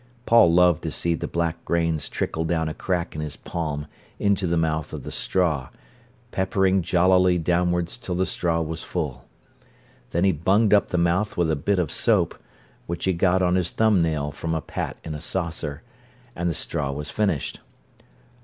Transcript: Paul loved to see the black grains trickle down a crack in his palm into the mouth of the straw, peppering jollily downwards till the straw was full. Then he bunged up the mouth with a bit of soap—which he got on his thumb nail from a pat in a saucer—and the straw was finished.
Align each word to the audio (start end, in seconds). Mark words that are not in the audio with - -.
Paul 0.25 0.51
loved 0.51 0.81
to 0.81 0.89
see 0.89 1.13
the 1.13 1.27
black 1.27 1.63
grains 1.63 2.09
trickle 2.09 2.43
down 2.43 2.67
a 2.67 2.73
crack 2.73 3.13
in 3.13 3.21
his 3.21 3.35
palm 3.37 3.85
into 4.17 4.47
the 4.47 4.57
mouth 4.57 4.93
of 4.93 5.03
the 5.03 5.11
straw, 5.11 5.69
peppering 6.31 6.81
jollily 6.81 7.37
downwards 7.37 7.99
till 7.99 8.15
the 8.15 8.25
straw 8.25 8.61
was 8.61 8.81
full. 8.81 9.25
Then 10.09 10.23
he 10.23 10.31
bunged 10.31 10.73
up 10.73 10.87
the 10.87 10.97
mouth 10.97 11.37
with 11.37 11.51
a 11.51 11.55
bit 11.55 11.77
of 11.77 11.91
soap—which 11.91 13.05
he 13.05 13.13
got 13.13 13.43
on 13.43 13.53
his 13.53 13.69
thumb 13.69 14.01
nail 14.01 14.31
from 14.31 14.55
a 14.55 14.61
pat 14.61 14.97
in 15.03 15.13
a 15.13 15.21
saucer—and 15.21 16.49
the 16.49 16.55
straw 16.55 16.91
was 16.91 17.11
finished. 17.11 17.59